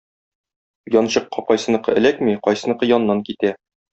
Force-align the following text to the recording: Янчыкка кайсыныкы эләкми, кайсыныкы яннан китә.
Янчыкка 0.99 1.43
кайсыныкы 1.51 1.95
эләкми, 2.01 2.35
кайсыныкы 2.49 2.93
яннан 2.95 3.25
китә. 3.31 3.55